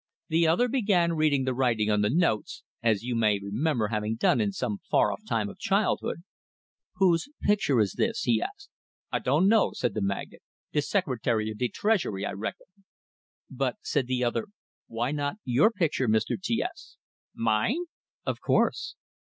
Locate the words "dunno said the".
9.19-10.01